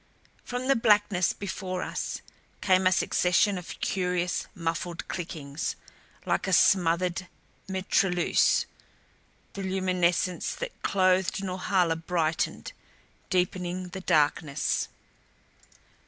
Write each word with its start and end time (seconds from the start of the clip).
From 0.43 0.67
the 0.67 0.75
blackness 0.75 1.31
before 1.31 1.83
us 1.83 2.21
came 2.59 2.87
a 2.87 2.91
succession 2.91 3.55
of 3.59 3.79
curious, 3.81 4.47
muffled 4.55 5.07
clickings, 5.07 5.75
like 6.25 6.47
a 6.47 6.53
smothered 6.53 7.27
mitrailleuse. 7.67 8.65
The 9.53 9.61
luminescence 9.61 10.55
that 10.55 10.81
clothed 10.81 11.43
Norhala 11.43 11.97
brightened, 11.97 12.73
deepening 13.29 13.89
the 13.89 14.01
darkness. 14.01 14.87